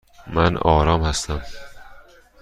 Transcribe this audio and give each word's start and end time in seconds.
من 0.27 0.57
آرام 0.57 1.03
هستم. 1.03 1.41